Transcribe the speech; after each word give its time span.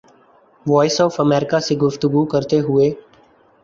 voice 0.65 0.95
of 1.01 1.19
America 1.19 1.59
سے 1.59 1.75
گفتگو 1.77 2.25
کرتے 2.25 2.59
ہوئے 2.59 2.89